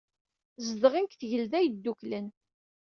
Zedɣen 0.67 1.05
deg 1.05 1.13
Tgelda 1.15 1.59
Yedduklen. 1.61 2.27